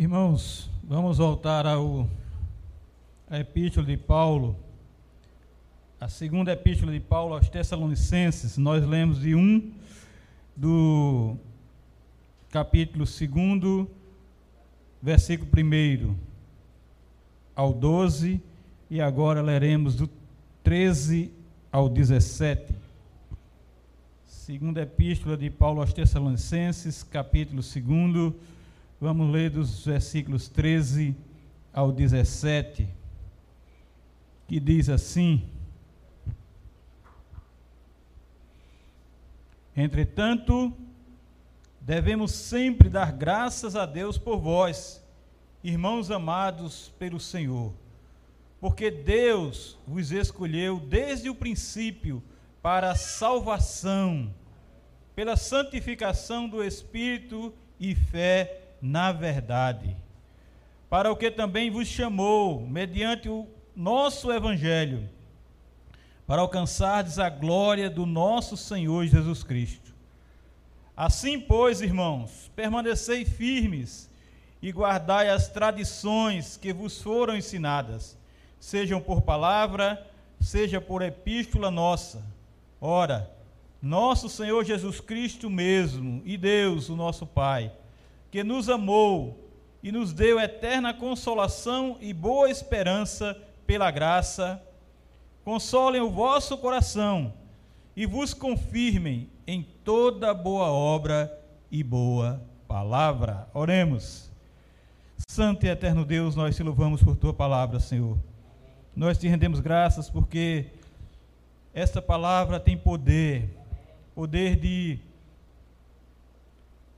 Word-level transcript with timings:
Irmãos, 0.00 0.70
vamos 0.82 1.18
voltar 1.18 1.66
ao 1.66 2.08
a 3.28 3.38
epístola 3.38 3.86
de 3.86 3.98
Paulo, 3.98 4.56
a 6.00 6.08
segunda 6.08 6.50
epístola 6.50 6.90
de 6.90 7.00
Paulo 7.00 7.34
aos 7.34 7.50
Tessalonicenses. 7.50 8.56
Nós 8.56 8.82
lemos 8.86 9.20
de 9.20 9.34
1 9.34 9.72
do 10.56 11.36
capítulo 12.48 13.04
2, 13.04 13.88
versículo 15.02 15.50
1 15.54 16.16
ao 17.54 17.70
12, 17.74 18.40
e 18.88 19.02
agora 19.02 19.42
leremos 19.42 19.96
do 19.96 20.08
13 20.64 21.30
ao 21.70 21.90
17. 21.90 22.74
Segunda 24.24 24.80
epístola 24.80 25.36
de 25.36 25.50
Paulo 25.50 25.82
aos 25.82 25.92
Tessalonicenses, 25.92 27.02
capítulo 27.02 27.60
2, 27.60 28.32
vamos 29.00 29.32
ler 29.32 29.48
dos 29.48 29.86
versículos 29.86 30.46
13 30.46 31.16
ao 31.72 31.90
17, 31.90 32.86
que 34.46 34.60
diz 34.60 34.90
assim: 34.90 35.48
Entretanto, 39.74 40.76
devemos 41.80 42.32
sempre 42.32 42.90
dar 42.90 43.10
graças 43.12 43.74
a 43.74 43.86
Deus 43.86 44.18
por 44.18 44.38
vós, 44.38 45.02
irmãos 45.64 46.10
amados 46.10 46.92
pelo 46.98 47.18
Senhor, 47.18 47.72
porque 48.60 48.90
Deus 48.90 49.78
vos 49.86 50.12
escolheu 50.12 50.78
desde 50.78 51.30
o 51.30 51.34
princípio 51.34 52.22
para 52.60 52.90
a 52.90 52.94
salvação, 52.94 54.34
pela 55.14 55.38
santificação 55.38 56.46
do 56.46 56.62
Espírito 56.62 57.54
e 57.78 57.94
fé 57.94 58.59
na 58.80 59.12
verdade, 59.12 59.96
para 60.88 61.10
o 61.10 61.16
que 61.16 61.30
também 61.30 61.70
vos 61.70 61.86
chamou, 61.86 62.66
mediante 62.66 63.28
o 63.28 63.46
nosso 63.76 64.32
Evangelho, 64.32 65.08
para 66.26 66.42
alcançardes 66.42 67.18
a 67.18 67.28
glória 67.28 67.90
do 67.90 68.06
nosso 68.06 68.56
Senhor 68.56 69.06
Jesus 69.06 69.42
Cristo. 69.42 69.94
Assim, 70.96 71.40
pois, 71.40 71.80
irmãos, 71.80 72.50
permanecei 72.54 73.24
firmes 73.24 74.10
e 74.60 74.70
guardai 74.70 75.30
as 75.30 75.48
tradições 75.48 76.56
que 76.56 76.72
vos 76.72 77.00
foram 77.00 77.36
ensinadas, 77.36 78.18
sejam 78.58 79.00
por 79.00 79.22
palavra, 79.22 80.06
seja 80.40 80.80
por 80.80 81.02
epístola 81.02 81.70
nossa. 81.70 82.22
Ora, 82.80 83.30
nosso 83.80 84.28
Senhor 84.28 84.64
Jesus 84.64 85.00
Cristo 85.00 85.48
mesmo 85.48 86.20
e 86.24 86.36
Deus, 86.36 86.88
o 86.88 86.96
nosso 86.96 87.26
Pai, 87.26 87.72
que 88.30 88.44
nos 88.44 88.68
amou 88.68 89.50
e 89.82 89.90
nos 89.90 90.12
deu 90.12 90.38
eterna 90.38 90.94
consolação 90.94 91.96
e 92.00 92.12
boa 92.12 92.50
esperança 92.50 93.36
pela 93.66 93.90
graça, 93.90 94.62
consolem 95.44 96.00
o 96.00 96.10
vosso 96.10 96.58
coração 96.58 97.32
e 97.96 98.06
vos 98.06 98.32
confirmem 98.32 99.28
em 99.46 99.62
toda 99.84 100.32
boa 100.32 100.66
obra 100.66 101.30
e 101.70 101.82
boa 101.82 102.42
palavra. 102.68 103.48
Oremos. 103.52 104.30
Santo 105.28 105.66
e 105.66 105.68
eterno 105.68 106.04
Deus, 106.04 106.34
nós 106.34 106.56
te 106.56 106.62
louvamos 106.62 107.02
por 107.02 107.16
tua 107.16 107.32
palavra, 107.32 107.80
Senhor. 107.80 108.18
Nós 108.94 109.18
te 109.18 109.28
rendemos 109.28 109.60
graças 109.60 110.08
porque 110.08 110.66
esta 111.72 112.02
palavra 112.02 112.58
tem 112.58 112.76
poder, 112.76 113.56
poder 114.14 114.56
de 114.56 114.98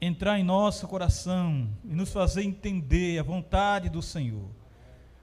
entrar 0.04 0.36
em 0.36 0.42
nosso 0.42 0.88
coração 0.88 1.68
e 1.84 1.94
nos 1.94 2.12
fazer 2.12 2.42
entender 2.42 3.20
a 3.20 3.22
vontade 3.22 3.88
do 3.88 4.02
Senhor, 4.02 4.48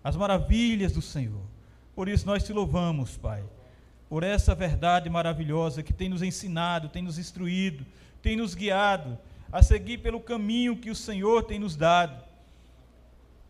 as 0.01 0.15
maravilhas 0.15 0.93
do 0.93 1.01
Senhor. 1.01 1.41
Por 1.93 2.07
isso 2.07 2.25
nós 2.25 2.45
te 2.45 2.53
louvamos, 2.53 3.17
Pai, 3.17 3.43
por 4.07 4.23
essa 4.23 4.55
verdade 4.55 5.09
maravilhosa 5.09 5.83
que 5.83 5.91
tem 5.91 6.07
nos 6.07 6.21
ensinado, 6.21 6.87
tem 6.87 7.03
nos 7.03 7.19
instruído, 7.19 7.85
tem 8.21 8.37
nos 8.37 8.55
guiado 8.55 9.17
a 9.51 9.61
seguir 9.61 9.97
pelo 9.97 10.21
caminho 10.21 10.77
que 10.77 10.89
o 10.89 10.95
Senhor 10.95 11.43
tem 11.43 11.59
nos 11.59 11.75
dado. 11.75 12.23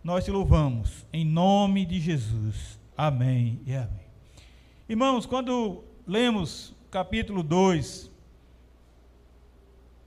Nós 0.04 0.26
te 0.26 0.32
louvamos, 0.32 1.06
em 1.14 1.24
nome 1.24 1.86
de 1.86 2.00
Jesus. 2.00 2.80
Amém 2.98 3.62
e 3.68 3.76
amém. 3.76 4.10
Irmãos, 4.88 5.28
quando 5.28 5.84
lemos 6.08 6.74
capítulo 6.90 7.44
2, 7.44 8.09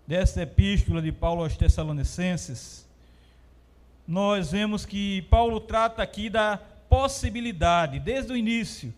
desta 0.07 0.43
epístola 0.43 1.01
de 1.01 1.13
Paulo 1.13 1.43
aos 1.43 1.57
Tessalonicenses, 1.57 2.87
nós 4.07 4.51
vemos 4.51 4.85
que 4.85 5.23
Paulo 5.23 5.61
trata 5.61 6.03
aqui 6.03 6.29
da 6.29 6.59
possibilidade, 6.89 7.99
desde 7.99 8.33
o 8.33 8.37
início. 8.37 8.93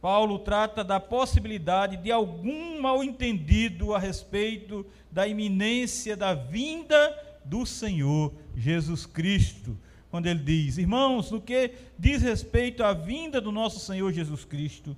Paulo 0.00 0.38
trata 0.38 0.84
da 0.84 1.00
possibilidade 1.00 1.96
de 1.96 2.12
algum 2.12 2.80
mal-entendido 2.80 3.94
a 3.94 3.98
respeito 3.98 4.86
da 5.10 5.26
iminência 5.26 6.16
da 6.16 6.32
vinda 6.32 7.14
do 7.44 7.66
Senhor 7.66 8.32
Jesus 8.56 9.04
Cristo. 9.04 9.76
Quando 10.10 10.26
ele 10.26 10.38
diz, 10.38 10.78
irmãos, 10.78 11.30
no 11.30 11.40
que 11.40 11.72
diz 11.98 12.22
respeito 12.22 12.84
à 12.84 12.92
vinda 12.92 13.40
do 13.40 13.50
nosso 13.50 13.80
Senhor 13.80 14.12
Jesus 14.12 14.44
Cristo 14.44 14.96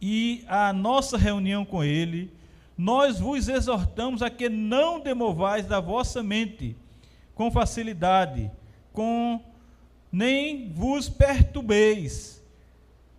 e 0.00 0.44
à 0.46 0.72
nossa 0.72 1.18
reunião 1.18 1.64
com 1.64 1.82
Ele, 1.82 2.30
nós 2.78 3.18
vos 3.18 3.48
exortamos 3.48 4.22
a 4.22 4.30
que 4.30 4.48
não 4.48 5.00
demovais 5.00 5.66
da 5.66 5.80
vossa 5.80 6.22
mente 6.22 6.76
com 7.34 7.50
facilidade, 7.50 8.48
com 8.92 9.40
nem 10.12 10.70
vos 10.72 11.08
perturbeis, 11.08 12.40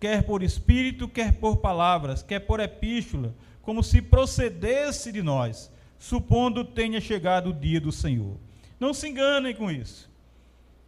quer 0.00 0.22
por 0.22 0.42
espírito, 0.42 1.06
quer 1.06 1.34
por 1.34 1.58
palavras, 1.58 2.22
quer 2.22 2.40
por 2.40 2.58
epístola, 2.58 3.34
como 3.60 3.82
se 3.82 4.00
procedesse 4.00 5.12
de 5.12 5.22
nós, 5.22 5.70
supondo 5.98 6.64
tenha 6.64 6.98
chegado 6.98 7.50
o 7.50 7.54
dia 7.54 7.82
do 7.82 7.92
Senhor. 7.92 8.38
Não 8.80 8.94
se 8.94 9.08
enganem 9.08 9.54
com 9.54 9.70
isso, 9.70 10.10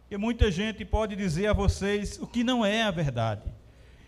porque 0.01 0.17
muita 0.17 0.49
gente 0.49 0.83
pode 0.83 1.15
dizer 1.15 1.45
a 1.45 1.53
vocês 1.53 2.17
o 2.19 2.25
que 2.25 2.43
não 2.43 2.65
é 2.65 2.81
a 2.81 2.91
verdade. 2.91 3.43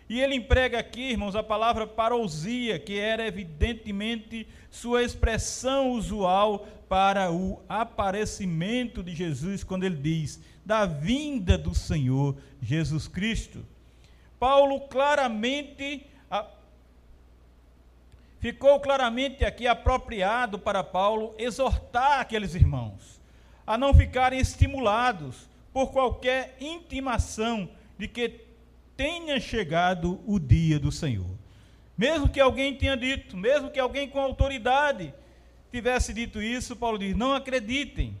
E 0.08 0.20
ele 0.20 0.36
emprega 0.36 0.78
aqui, 0.78 1.10
irmãos, 1.10 1.34
a 1.34 1.42
palavra 1.42 1.86
parousia, 1.86 2.78
que 2.78 2.98
era 2.98 3.26
evidentemente 3.26 4.46
sua 4.70 5.02
expressão 5.02 5.90
usual 5.92 6.66
para 6.88 7.32
o 7.32 7.60
aparecimento 7.68 9.02
de 9.02 9.14
Jesus, 9.14 9.64
quando 9.64 9.84
ele 9.84 9.96
diz 9.96 10.40
da 10.64 10.86
vinda 10.86 11.58
do 11.58 11.74
Senhor 11.74 12.36
Jesus 12.62 13.08
Cristo. 13.08 13.64
Paulo 14.38 14.80
claramente 14.82 16.06
ficou 18.38 18.78
claramente 18.78 19.44
aqui 19.44 19.66
apropriado 19.66 20.58
para 20.58 20.84
Paulo 20.84 21.34
exortar 21.36 22.20
aqueles 22.20 22.54
irmãos 22.54 23.20
a 23.66 23.76
não 23.76 23.92
ficarem 23.92 24.38
estimulados 24.38 25.48
por 25.72 25.90
qualquer 25.90 26.56
intimação 26.60 27.68
de 27.98 28.06
que 28.06 28.45
tenha 28.96 29.38
chegado 29.38 30.20
o 30.26 30.38
dia 30.38 30.78
do 30.78 30.90
Senhor. 30.90 31.36
Mesmo 31.96 32.28
que 32.28 32.40
alguém 32.40 32.74
tenha 32.74 32.96
dito, 32.96 33.36
mesmo 33.36 33.70
que 33.70 33.78
alguém 33.78 34.08
com 34.08 34.20
autoridade 34.20 35.14
tivesse 35.70 36.12
dito 36.12 36.42
isso, 36.42 36.76
Paulo 36.76 36.98
diz: 36.98 37.14
não 37.16 37.34
acreditem. 37.34 38.18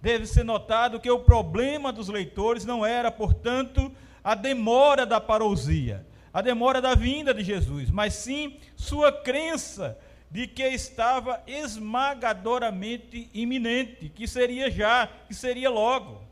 Deve 0.00 0.26
ser 0.26 0.44
notado 0.44 1.00
que 1.00 1.10
o 1.10 1.18
problema 1.18 1.92
dos 1.92 2.08
leitores 2.08 2.64
não 2.64 2.86
era, 2.86 3.10
portanto, 3.10 3.90
a 4.22 4.34
demora 4.36 5.04
da 5.04 5.20
parousia, 5.20 6.06
a 6.32 6.40
demora 6.40 6.80
da 6.80 6.94
vinda 6.94 7.34
de 7.34 7.42
Jesus, 7.42 7.90
mas 7.90 8.14
sim 8.14 8.58
sua 8.76 9.10
crença 9.10 9.98
de 10.30 10.46
que 10.46 10.62
estava 10.62 11.42
esmagadoramente 11.48 13.28
iminente, 13.34 14.08
que 14.08 14.28
seria 14.28 14.70
já, 14.70 15.08
que 15.26 15.34
seria 15.34 15.68
logo. 15.68 16.22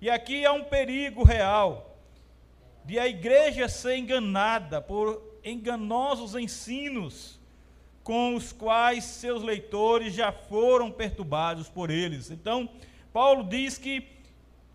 E 0.00 0.10
aqui 0.10 0.44
há 0.44 0.52
um 0.52 0.64
perigo 0.64 1.22
real 1.22 1.87
de 2.88 2.98
a 2.98 3.06
igreja 3.06 3.68
ser 3.68 3.98
enganada 3.98 4.80
por 4.80 5.22
enganosos 5.44 6.34
ensinos 6.34 7.38
com 8.02 8.34
os 8.34 8.50
quais 8.50 9.04
seus 9.04 9.42
leitores 9.42 10.14
já 10.14 10.32
foram 10.32 10.90
perturbados 10.90 11.68
por 11.68 11.90
eles. 11.90 12.30
Então, 12.30 12.66
Paulo 13.12 13.44
diz 13.44 13.76
que 13.76 14.08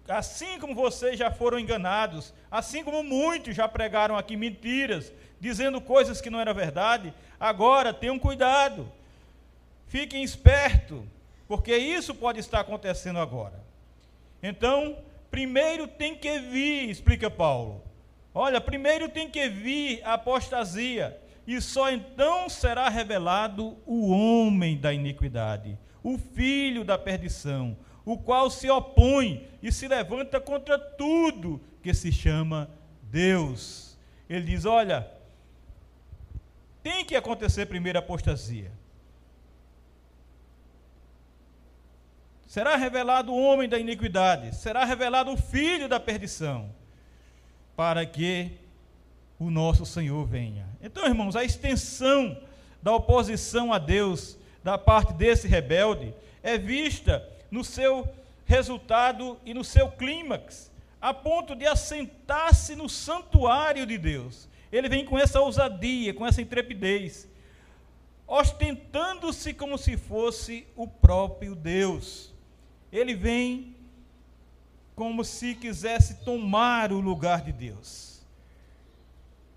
assim 0.08 0.60
como 0.60 0.76
vocês 0.76 1.18
já 1.18 1.32
foram 1.32 1.58
enganados, 1.58 2.32
assim 2.52 2.84
como 2.84 3.02
muitos 3.02 3.56
já 3.56 3.68
pregaram 3.68 4.16
aqui 4.16 4.38
mentiras, 4.38 5.12
dizendo 5.40 5.82
coisas 5.82 6.22
que 6.22 6.30
não 6.30 6.40
eram 6.40 6.54
verdade, 6.54 7.12
agora 7.40 7.92
tenham 7.92 8.20
cuidado. 8.20 8.92
Fiquem 9.88 10.22
espertos, 10.22 11.02
porque 11.48 11.76
isso 11.76 12.14
pode 12.14 12.40
estar 12.40 12.60
acontecendo 12.60 13.18
agora. 13.18 13.60
Então, 14.44 15.00
primeiro 15.32 15.88
tem 15.88 16.16
que 16.16 16.38
vir, 16.38 16.92
explica 16.92 17.28
Paulo, 17.28 17.82
Olha, 18.34 18.60
primeiro 18.60 19.10
tem 19.10 19.30
que 19.30 19.48
vir 19.48 20.02
a 20.04 20.14
apostasia, 20.14 21.20
e 21.46 21.62
só 21.62 21.92
então 21.92 22.50
será 22.50 22.90
revelado 22.90 23.78
o 23.86 24.10
homem 24.10 24.78
da 24.78 24.92
iniquidade, 24.92 25.78
o 26.02 26.18
filho 26.18 26.84
da 26.84 26.98
perdição, 26.98 27.78
o 28.04 28.18
qual 28.18 28.50
se 28.50 28.70
opõe 28.70 29.48
e 29.62 29.72
se 29.72 29.88
levanta 29.88 30.40
contra 30.40 30.80
tudo 30.80 31.62
que 31.82 31.94
se 31.94 32.12
chama 32.12 32.70
Deus. 33.04 33.98
Ele 34.28 34.46
diz: 34.46 34.66
olha, 34.66 35.08
tem 36.82 37.06
que 37.06 37.16
acontecer 37.16 37.68
primeiro 37.68 38.00
a 38.00 38.02
apostasia. 38.02 38.72
Será 42.48 42.76
revelado 42.76 43.32
o 43.32 43.42
homem 43.42 43.70
da 43.70 43.80
iniquidade, 43.80 44.56
será 44.56 44.84
revelado 44.84 45.32
o 45.32 45.38
filho 45.38 45.88
da 45.88 46.00
perdição, 46.00 46.70
para 47.76 48.06
que 48.06 48.52
o 49.40 49.50
nosso 49.50 49.86
Senhor 49.86 50.26
venha. 50.26 50.68
Então, 50.82 51.06
irmãos, 51.06 51.36
a 51.36 51.44
extensão 51.44 52.38
da 52.82 52.94
oposição 52.94 53.74
a 53.74 53.78
Deus 53.78 54.38
da 54.64 54.78
parte 54.78 55.14
desse 55.14 55.48
rebelde 55.48 56.14
é 56.42 56.58
vista 56.58 57.28
no 57.50 57.64
seu 57.64 58.08
resultado 58.46 59.40
e 59.46 59.54
no 59.54 59.64
seu 59.64 59.90
clímax, 59.90 60.72
a 61.02 61.14
ponto 61.14 61.56
de 61.56 61.66
assentar-se 61.66 62.76
no 62.76 62.90
santuário 62.90 63.86
de 63.86 63.98
Deus. 63.98 64.48
Ele 64.72 64.90
vem 64.90 65.06
com 65.06 65.18
essa 65.18 65.40
ousadia, 65.40 66.14
com 66.14 66.26
essa 66.26 66.42
intrepidez, 66.42 67.28
ostentando-se 68.28 69.54
como 69.54 69.78
se 69.78 69.98
fosse 69.98 70.66
o 70.76 70.88
próprio 70.88 71.56
Deus. 71.56 72.34
Ele 72.92 73.14
vem 73.16 73.73
como 74.96 75.24
se 75.24 75.56
quisesse 75.56 76.24
tomar 76.24 76.92
o 76.92 77.00
lugar 77.00 77.42
de 77.42 77.52
Deus. 77.52 78.22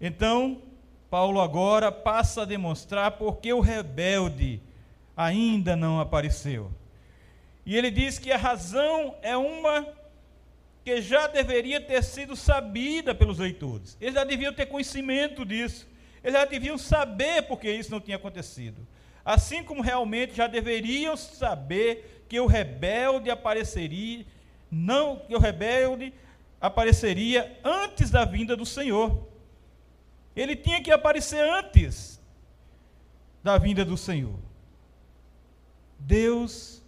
Então, 0.01 0.63
Paulo 1.11 1.41
agora 1.41 1.91
passa 1.93 2.43
a 2.43 2.45
demonstrar 2.45 3.13
porque 3.13 3.53
o 3.53 3.61
rebelde 3.61 4.61
ainda 5.17 5.77
não 5.77 6.01
apareceu. 6.01 6.71
E 7.65 7.77
ele 7.77 7.91
diz 7.91 8.19
que 8.19 8.31
a 8.31 8.37
razão 8.37 9.15
é 9.23 9.37
uma 9.37 9.87
que 10.85 11.01
já 11.03 11.27
deveria 11.27 11.81
ter 11.81 12.03
sido 12.05 12.37
sabida 12.37 13.13
pelos 13.15 13.39
leitores. 13.39 13.97
Eles 14.01 14.15
já 14.15 14.23
deviam 14.23 14.53
ter 14.53 14.67
conhecimento 14.67 15.45
disso. 15.45 15.87
Eles 16.23 16.39
já 16.39 16.45
deviam 16.45 16.79
saber 16.79 17.43
porque 17.43 17.71
isso 17.71 17.91
não 17.91 18.01
tinha 18.01 18.17
acontecido. 18.17 18.87
Assim 19.25 19.65
como 19.65 19.83
realmente 19.83 20.37
já 20.37 20.47
deveriam 20.47 21.17
saber 21.17 22.25
que 22.29 22.39
o 22.39 22.47
rebelde 22.47 23.31
apareceria, 23.31 24.25
não 24.71 25.17
que 25.17 25.35
o 25.35 25.39
rebelde 25.39 26.13
apareceria 26.61 27.59
antes 27.65 28.11
da 28.11 28.25
vinda 28.25 28.57
do 28.57 28.67
Senhor. 28.67 29.27
Ele 30.35 30.57
tinha 30.57 30.83
que 30.83 30.91
aparecer 30.91 31.41
antes 31.41 32.21
da 33.43 33.57
vinda 33.59 33.85
do 33.85 33.97
Senhor. 33.97 34.39
Deus 35.99 36.83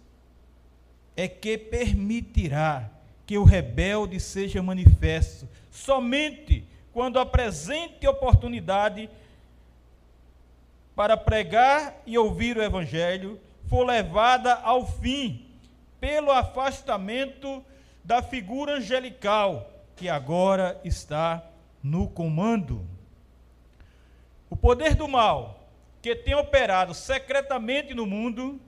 é 1.15 1.27
que 1.27 1.57
permitirá 1.57 2.89
que 3.25 3.37
o 3.37 3.43
rebelde 3.43 4.19
seja 4.19 4.61
manifesto 4.61 5.47
somente 5.69 6.65
quando 6.93 7.19
a 7.19 7.25
presente 7.25 8.07
oportunidade 8.07 9.09
para 10.95 11.15
pregar 11.15 12.01
e 12.05 12.17
ouvir 12.17 12.57
o 12.57 12.61
Evangelho 12.63 13.39
for 13.67 13.85
levada 13.85 14.53
ao 14.55 14.85
fim 14.85 15.48
pelo 15.99 16.31
afastamento 16.31 17.63
da 18.03 18.21
figura 18.21 18.77
angelical 18.77 19.69
que 19.95 20.07
agora 20.07 20.79
está 20.83 21.43
no 21.83 22.07
comando. 22.07 22.85
O 24.49 24.55
poder 24.55 24.95
do 24.95 25.07
mal, 25.07 25.69
que 26.01 26.15
tem 26.15 26.33
operado 26.33 26.93
secretamente 26.93 27.93
no 27.93 28.05
mundo, 28.05 28.59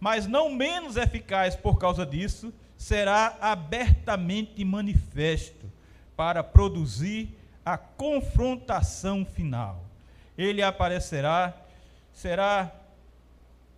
mas 0.00 0.26
não 0.26 0.50
menos 0.50 0.96
eficaz 0.96 1.54
por 1.54 1.78
causa 1.78 2.04
disso, 2.04 2.52
será 2.76 3.36
abertamente 3.40 4.64
manifesto 4.64 5.70
para 6.16 6.42
produzir 6.42 7.38
a 7.64 7.76
confrontação 7.78 9.24
final. 9.24 9.84
Ele 10.36 10.62
aparecerá, 10.62 11.54
será 12.12 12.72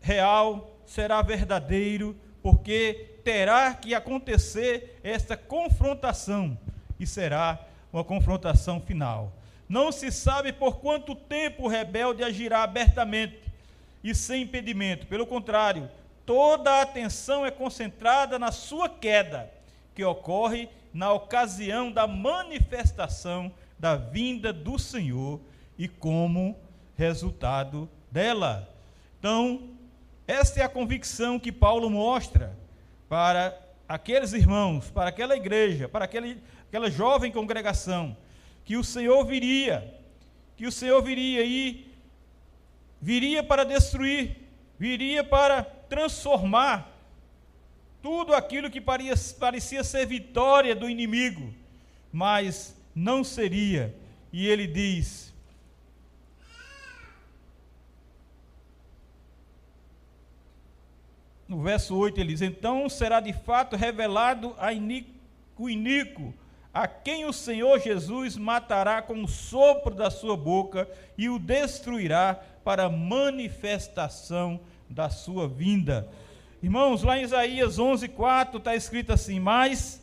real, 0.01 0.71
será 0.87 1.21
verdadeiro, 1.21 2.17
porque 2.45 3.17
terá 3.25 3.73
que 3.73 3.95
acontecer 3.95 5.01
esta 5.03 5.35
confrontação 5.35 6.59
e 7.01 7.07
será 7.07 7.59
uma 7.91 8.05
confrontação 8.05 8.83
final. 8.83 9.33
Não 9.67 9.91
se 9.91 10.13
sabe 10.13 10.53
por 10.53 10.77
quanto 10.77 11.15
tempo 11.15 11.63
o 11.63 11.69
rebelde 11.69 12.23
agirá 12.23 12.63
abertamente 12.63 13.41
e 14.03 14.15
sem 14.15 14.43
impedimento. 14.43 15.07
Pelo 15.07 15.27
contrário, 15.27 15.89
toda 16.27 16.71
a 16.71 16.83
atenção 16.83 17.47
é 17.47 17.51
concentrada 17.51 18.39
na 18.39 18.53
sua 18.53 18.91
queda, 18.91 19.51
que 19.95 20.05
ocorre 20.05 20.69
na 20.93 21.11
ocasião 21.15 21.91
da 21.91 22.07
manifestação 22.07 23.51
da 23.79 23.97
vinda 23.97 24.53
do 24.53 24.79
Senhor 24.79 25.41
e 25.79 25.89
como 25.89 26.55
resultado 26.95 27.89
dela. 28.13 28.69
Então, 29.19 29.74
esta 30.27 30.61
é 30.61 30.63
a 30.63 30.69
convicção 30.69 31.39
que 31.39 31.53
Paulo 31.53 31.91
mostra 31.91 32.57
para 33.09 33.59
aqueles 33.89 34.33
irmãos, 34.33 34.91
para 34.91 35.11
aquela 35.11 35.37
igreja, 35.37 35.89
para 35.89 36.07
aquele, 36.07 36.41
aquela 36.69 36.91
jovem 36.91 37.31
congregação, 37.31 38.17
que 38.65 38.77
o 38.77 38.85
Senhor 38.85 39.25
viria, 39.27 39.95
que 40.57 40.67
o 40.67 40.73
Senhor 40.73 41.03
viria 41.03 41.45
e 41.45 41.93
viria 43.01 43.43
para 43.43 43.65
destruir, 43.65 44.37
viria 44.79 45.23
para 45.23 45.63
transformar 45.63 46.91
tudo 48.01 48.35
aquilo 48.35 48.71
que 48.71 48.81
parecia 48.81 49.85
ser 49.85 50.07
vitória 50.07 50.75
do 50.75 50.89
inimigo, 50.89 51.53
mas 52.11 52.75
não 52.95 53.23
seria. 53.23 53.95
E 54.33 54.47
ele 54.47 54.67
diz: 54.67 55.34
No 61.55 61.63
verso 61.63 61.97
8 61.97 62.21
ele 62.21 62.33
diz: 62.33 62.43
Então 62.43 62.89
será 62.89 63.21
de 63.21 63.33
fato 63.33 63.77
revelado 63.77 64.57
a 64.59 64.71
o 65.57 65.71
iníquo, 65.71 66.35
a 66.73 66.89
quem 66.89 67.27
o 67.27 67.33
Senhor 67.33 67.79
Jesus 67.79 68.37
matará 68.37 69.01
com 69.01 69.23
o 69.23 69.29
sopro 69.29 69.95
da 69.95 70.11
sua 70.11 70.37
boca 70.37 70.89
e 71.17 71.29
o 71.29 71.39
destruirá 71.39 72.35
para 72.65 72.89
manifestação 72.89 74.59
da 74.91 75.09
sua 75.09 75.47
vinda. 75.47 76.09
Irmãos, 76.61 77.05
lá 77.05 77.17
em 77.17 77.23
Isaías 77.23 77.79
11, 77.79 78.09
4 78.09 78.59
está 78.59 78.75
escrito 78.75 79.13
assim: 79.13 79.39
Mas 79.39 80.03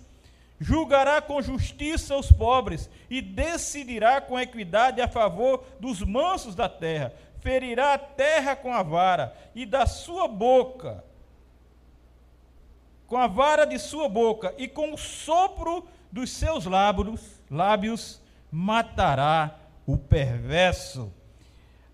julgará 0.58 1.22
com 1.22 1.42
justiça 1.42 2.16
os 2.16 2.32
pobres 2.32 2.90
e 3.10 3.22
decidirá 3.22 4.22
com 4.22 4.40
equidade 4.40 5.02
a 5.02 5.08
favor 5.10 5.66
dos 5.82 6.02
mansos 6.02 6.56
da 6.56 6.70
terra. 6.70 7.14
Ferirá 7.42 7.96
a 7.96 7.98
terra 7.98 8.56
com 8.56 8.72
a 8.72 8.82
vara 8.82 9.36
e 9.54 9.66
da 9.66 9.86
sua 9.86 10.30
boca, 10.30 11.04
com 13.12 13.18
a 13.18 13.28
vara 13.28 13.66
de 13.66 13.78
sua 13.78 14.08
boca 14.08 14.56
e 14.58 14.70
com 14.70 14.94
o 14.94 14.98
sopro 14.98 15.86
dos 16.10 16.30
seus 16.30 16.66
lábios, 16.66 17.42
lábios 17.52 18.22
matará 18.50 19.54
o 19.86 19.98
perverso. 19.98 21.12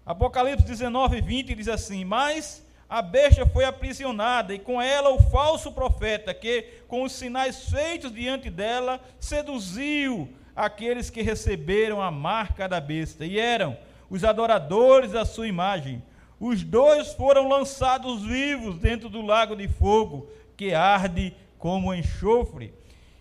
Apocalipse 0.06 0.64
19, 0.64 1.20
20 1.22 1.56
diz 1.56 1.68
assim: 1.70 2.06
Mas 2.06 2.64
a 2.88 3.02
besta 3.02 3.48
foi 3.48 3.66
aprisionada, 3.66 4.54
e 4.54 4.60
com 4.60 4.80
ela 4.80 5.10
o 5.10 5.20
falso 5.20 5.72
profeta, 5.72 6.36
que, 6.36 6.84
com 6.88 7.02
os 7.02 7.14
sinais 7.14 7.68
feitos 7.68 8.14
diante 8.14 8.52
dela, 8.52 9.02
seduziu 9.20 10.32
aqueles 10.56 11.10
que 11.10 11.24
receberam 11.24 12.00
a 12.00 12.12
marca 12.12 12.70
da 12.70 12.80
besta, 12.80 13.26
e 13.26 13.40
eram 13.40 13.76
os 14.08 14.24
adoradores 14.24 15.14
da 15.14 15.26
sua 15.26 15.48
imagem. 15.48 16.04
Os 16.40 16.62
dois 16.62 17.14
foram 17.14 17.50
lançados 17.50 18.22
vivos 18.22 18.78
dentro 18.78 19.10
do 19.10 19.24
lago 19.24 19.56
de 19.56 19.68
fogo, 19.68 20.30
que 20.58 20.74
arde 20.74 21.34
como 21.60 21.94
enxofre. 21.94 22.74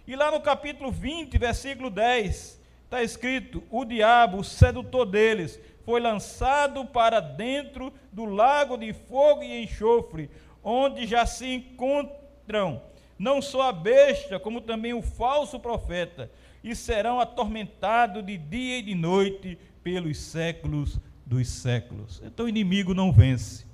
E 0.07 0.17
lá 0.17 0.31
no 0.31 0.41
capítulo 0.41 0.91
20, 0.91 1.37
versículo 1.37 1.91
10, 1.91 2.61
está 2.85 3.03
escrito: 3.03 3.63
O 3.71 3.85
diabo, 3.85 4.39
o 4.39 4.45
sedutor 4.45 5.05
deles, 5.07 5.61
foi 5.85 6.01
lançado 6.01 6.85
para 6.87 7.21
dentro 7.21 7.93
do 8.11 8.25
lago 8.25 8.77
de 8.77 8.93
fogo 8.93 9.43
e 9.43 9.63
enxofre, 9.63 10.31
onde 10.65 11.07
já 11.07 11.27
se 11.27 11.47
encontram 11.47 12.83
não 13.19 13.41
só 13.41 13.69
a 13.69 13.73
besta, 13.73 14.39
como 14.39 14.61
também 14.61 14.93
o 14.93 15.03
falso 15.03 15.59
profeta, 15.59 16.31
e 16.63 16.75
serão 16.75 17.21
atormentados 17.21 18.25
de 18.25 18.37
dia 18.37 18.79
e 18.79 18.83
de 18.83 18.95
noite 18.95 19.59
pelos 19.83 20.19
séculos 20.19 20.99
dos 21.25 21.49
séculos. 21.49 22.21
Então 22.25 22.47
o 22.47 22.49
inimigo 22.49 22.93
não 22.93 23.13
vence. 23.13 23.65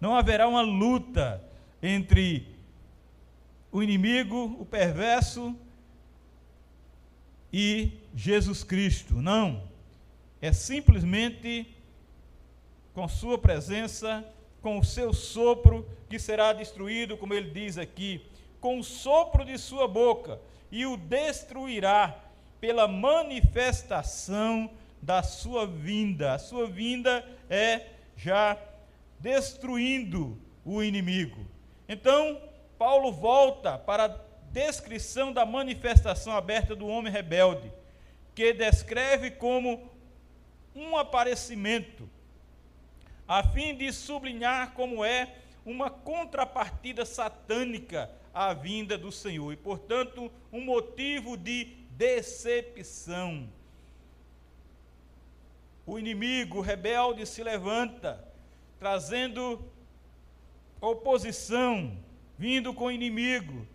Não 0.00 0.14
haverá 0.14 0.46
uma 0.46 0.60
luta 0.60 1.42
entre 1.82 2.53
o 3.74 3.82
inimigo, 3.82 4.56
o 4.60 4.64
perverso, 4.64 5.52
e 7.52 7.90
Jesus 8.14 8.62
Cristo. 8.62 9.14
Não 9.14 9.64
é 10.40 10.52
simplesmente 10.52 11.66
com 12.94 13.08
Sua 13.08 13.36
presença, 13.36 14.24
com 14.62 14.78
o 14.78 14.84
seu 14.84 15.12
sopro, 15.12 15.84
que 16.08 16.20
será 16.20 16.52
destruído, 16.52 17.16
como 17.16 17.34
ele 17.34 17.50
diz 17.50 17.76
aqui, 17.76 18.24
com 18.60 18.78
o 18.78 18.84
sopro 18.84 19.44
de 19.44 19.58
sua 19.58 19.88
boca 19.88 20.40
e 20.70 20.86
o 20.86 20.96
destruirá 20.96 22.16
pela 22.60 22.86
manifestação 22.86 24.70
da 25.02 25.22
sua 25.24 25.66
vinda. 25.66 26.34
A 26.34 26.38
sua 26.38 26.68
vinda 26.68 27.28
é 27.50 27.88
já 28.16 28.56
destruindo 29.18 30.38
o 30.64 30.80
inimigo. 30.80 31.44
Então, 31.88 32.40
Paulo 32.78 33.12
volta 33.12 33.78
para 33.78 34.04
a 34.04 34.16
descrição 34.50 35.32
da 35.32 35.44
manifestação 35.44 36.36
aberta 36.36 36.76
do 36.76 36.86
homem 36.86 37.12
rebelde, 37.12 37.72
que 38.34 38.52
descreve 38.52 39.30
como 39.30 39.90
um 40.74 40.96
aparecimento, 40.96 42.08
a 43.26 43.42
fim 43.42 43.74
de 43.74 43.92
sublinhar 43.92 44.72
como 44.72 45.04
é 45.04 45.34
uma 45.64 45.88
contrapartida 45.88 47.04
satânica 47.06 48.10
à 48.32 48.52
vinda 48.52 48.98
do 48.98 49.10
Senhor 49.10 49.52
e, 49.52 49.56
portanto, 49.56 50.30
um 50.52 50.60
motivo 50.60 51.36
de 51.36 51.64
decepção. 51.90 53.48
O 55.86 55.98
inimigo 55.98 56.60
rebelde 56.60 57.24
se 57.26 57.42
levanta, 57.42 58.26
trazendo 58.78 59.64
oposição, 60.80 61.96
vindo 62.38 62.74
com 62.74 62.86
o 62.86 62.90
inimigo, 62.90 63.66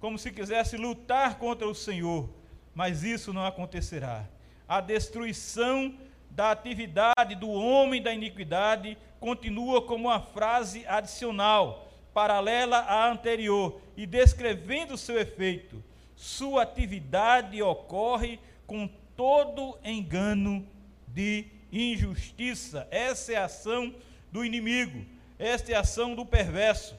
como 0.00 0.18
se 0.18 0.30
quisesse 0.30 0.76
lutar 0.76 1.38
contra 1.38 1.66
o 1.66 1.74
Senhor, 1.74 2.28
mas 2.74 3.02
isso 3.02 3.32
não 3.32 3.44
acontecerá. 3.44 4.24
A 4.68 4.80
destruição 4.80 5.94
da 6.30 6.50
atividade 6.50 7.34
do 7.34 7.48
homem 7.48 8.02
da 8.02 8.12
iniquidade 8.12 8.98
continua 9.18 9.80
como 9.82 10.08
uma 10.08 10.20
frase 10.20 10.86
adicional, 10.86 11.90
paralela 12.12 12.78
à 12.78 13.10
anterior, 13.10 13.80
e 13.96 14.06
descrevendo 14.06 14.96
seu 14.96 15.18
efeito. 15.18 15.82
Sua 16.14 16.62
atividade 16.62 17.62
ocorre 17.62 18.38
com 18.66 18.88
todo 19.16 19.78
engano 19.82 20.66
de 21.08 21.46
injustiça. 21.72 22.86
Essa 22.90 23.32
é 23.32 23.36
a 23.36 23.46
ação 23.46 23.94
do 24.30 24.44
inimigo, 24.44 25.04
esta 25.38 25.72
é 25.72 25.74
a 25.74 25.80
ação 25.80 26.14
do 26.14 26.24
perverso. 26.24 26.94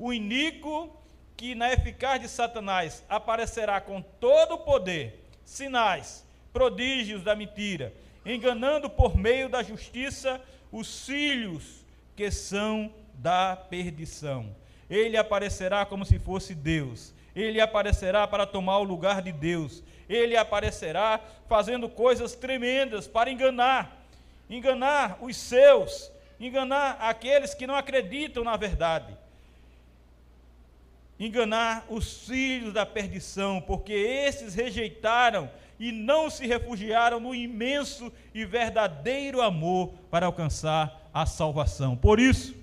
O 0.00 0.14
iníquo 0.14 0.90
que 1.36 1.54
na 1.54 1.70
eficácia 1.74 2.20
de 2.20 2.28
Satanás 2.28 3.04
aparecerá 3.06 3.82
com 3.82 4.00
todo 4.00 4.54
o 4.54 4.58
poder, 4.58 5.22
sinais, 5.44 6.26
prodígios 6.54 7.22
da 7.22 7.36
mentira, 7.36 7.92
enganando 8.24 8.88
por 8.88 9.14
meio 9.14 9.46
da 9.50 9.62
justiça 9.62 10.40
os 10.72 11.04
filhos 11.04 11.84
que 12.16 12.30
são 12.30 12.90
da 13.12 13.54
perdição. 13.54 14.56
Ele 14.88 15.18
aparecerá 15.18 15.84
como 15.84 16.06
se 16.06 16.18
fosse 16.18 16.54
Deus. 16.54 17.12
Ele 17.36 17.60
aparecerá 17.60 18.26
para 18.26 18.46
tomar 18.46 18.78
o 18.78 18.84
lugar 18.84 19.20
de 19.20 19.32
Deus. 19.32 19.82
Ele 20.08 20.34
aparecerá 20.34 21.20
fazendo 21.46 21.90
coisas 21.90 22.34
tremendas 22.34 23.06
para 23.06 23.30
enganar, 23.30 24.02
enganar 24.48 25.18
os 25.20 25.36
seus, 25.36 26.10
enganar 26.40 26.96
aqueles 27.00 27.52
que 27.52 27.66
não 27.66 27.76
acreditam 27.76 28.42
na 28.42 28.56
verdade. 28.56 29.19
Enganar 31.20 31.84
os 31.90 32.26
filhos 32.26 32.72
da 32.72 32.86
perdição, 32.86 33.60
porque 33.60 33.92
esses 33.92 34.54
rejeitaram 34.54 35.50
e 35.78 35.92
não 35.92 36.30
se 36.30 36.46
refugiaram 36.46 37.20
no 37.20 37.34
imenso 37.34 38.10
e 38.34 38.44
verdadeiro 38.44 39.42
amor 39.42 39.92
para 40.10 40.26
alcançar 40.26 41.10
a 41.12 41.26
salvação. 41.26 41.94
Por 41.94 42.18
isso, 42.18 42.54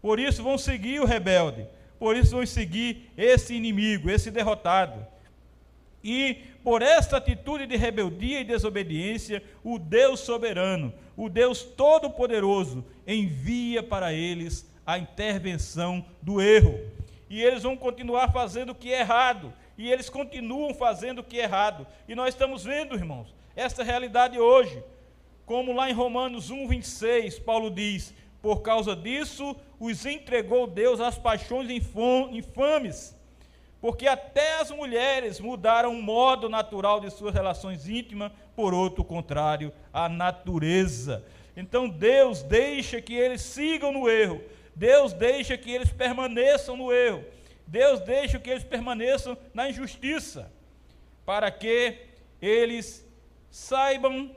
por 0.00 0.18
isso 0.18 0.42
vão 0.42 0.58
seguir 0.58 1.00
o 1.00 1.06
rebelde, 1.06 1.66
por 1.98 2.16
isso 2.16 2.32
vão 2.32 2.46
seguir 2.46 3.10
esse 3.16 3.54
inimigo, 3.54 4.10
esse 4.10 4.30
derrotado. 4.30 5.06
E 6.02 6.34
por 6.62 6.82
esta 6.82 7.16
atitude 7.16 7.66
de 7.66 7.76
rebeldia 7.76 8.40
e 8.40 8.44
desobediência, 8.44 9.42
o 9.62 9.78
Deus 9.78 10.20
soberano, 10.20 10.92
o 11.16 11.30
Deus 11.30 11.62
todo-poderoso, 11.62 12.84
envia 13.06 13.82
para 13.82 14.12
eles 14.12 14.70
a 14.86 14.98
intervenção 14.98 16.04
do 16.20 16.42
erro. 16.42 16.78
E 17.34 17.42
eles 17.42 17.64
vão 17.64 17.76
continuar 17.76 18.30
fazendo 18.30 18.70
o 18.70 18.74
que 18.76 18.94
é 18.94 19.00
errado, 19.00 19.52
e 19.76 19.90
eles 19.90 20.08
continuam 20.08 20.72
fazendo 20.72 21.18
o 21.18 21.24
que 21.24 21.40
é 21.40 21.42
errado. 21.42 21.84
E 22.06 22.14
nós 22.14 22.28
estamos 22.28 22.62
vendo, 22.62 22.94
irmãos, 22.94 23.34
essa 23.56 23.82
realidade 23.82 24.38
hoje. 24.38 24.80
Como 25.44 25.72
lá 25.72 25.90
em 25.90 25.92
Romanos 25.92 26.50
1, 26.50 26.68
26, 26.68 27.40
Paulo 27.40 27.72
diz: 27.72 28.14
Por 28.40 28.62
causa 28.62 28.94
disso 28.94 29.56
os 29.80 30.06
entregou 30.06 30.68
Deus 30.68 31.00
às 31.00 31.18
paixões 31.18 31.68
infames, 31.68 33.18
porque 33.80 34.06
até 34.06 34.60
as 34.60 34.70
mulheres 34.70 35.40
mudaram 35.40 35.90
o 35.90 36.00
modo 36.00 36.48
natural 36.48 37.00
de 37.00 37.10
suas 37.10 37.34
relações 37.34 37.88
íntimas 37.88 38.30
por 38.54 38.72
outro 38.72 39.02
contrário, 39.02 39.72
a 39.92 40.08
natureza. 40.08 41.24
Então 41.56 41.88
Deus 41.88 42.44
deixa 42.44 43.02
que 43.02 43.14
eles 43.14 43.40
sigam 43.40 43.90
no 43.90 44.08
erro, 44.08 44.40
Deus 44.74 45.12
deixa 45.12 45.56
que 45.56 45.70
eles 45.70 45.90
permaneçam 45.90 46.76
no 46.76 46.92
erro. 46.92 47.24
Deus 47.66 48.00
deixa 48.00 48.38
que 48.38 48.50
eles 48.50 48.64
permaneçam 48.64 49.36
na 49.52 49.68
injustiça, 49.68 50.50
para 51.24 51.50
que 51.50 51.98
eles 52.40 53.06
saibam 53.50 54.30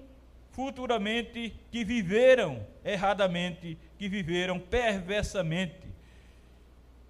futuramente 0.52 1.54
que 1.72 1.84
viveram 1.84 2.66
erradamente, 2.84 3.78
que 3.98 4.08
viveram 4.08 4.60
perversamente. 4.60 5.88